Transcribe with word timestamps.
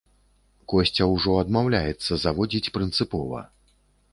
Косця 0.71 1.07
ўжо 1.11 1.35
адмаўляецца 1.43 2.19
зводзіць 2.25 2.73
прынцыпова. 2.79 3.45